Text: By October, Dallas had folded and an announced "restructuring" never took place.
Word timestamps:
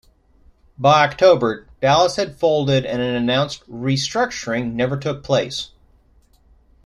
By 0.79 1.03
October, 1.05 1.67
Dallas 1.79 2.15
had 2.15 2.35
folded 2.35 2.87
and 2.87 3.03
an 3.03 3.13
announced 3.15 3.61
"restructuring" 3.69 4.73
never 4.73 4.97
took 4.97 5.23
place. 5.23 5.69